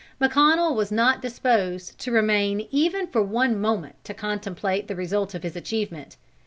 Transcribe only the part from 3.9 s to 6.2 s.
to contemplate the result of his achievement.